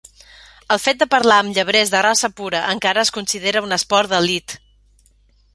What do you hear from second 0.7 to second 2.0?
El fet de parlar amb llebrers